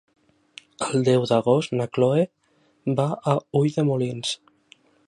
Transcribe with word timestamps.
El 0.85 1.05
deu 1.09 1.27
d'agost 1.31 1.75
na 1.81 1.87
Chloé 1.99 2.25
va 3.03 3.07
a 3.35 3.39
Ulldemolins. 3.63 4.35